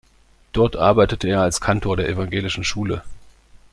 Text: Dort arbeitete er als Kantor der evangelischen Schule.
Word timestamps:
Dort 0.51 0.77
arbeitete 0.77 1.27
er 1.27 1.41
als 1.41 1.61
Kantor 1.61 1.95
der 1.95 2.09
evangelischen 2.09 2.63
Schule. 2.63 3.03